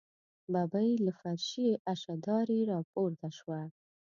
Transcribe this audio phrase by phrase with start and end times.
[0.51, 3.59] ببۍ له فرشي اشدارې راپورته شوه.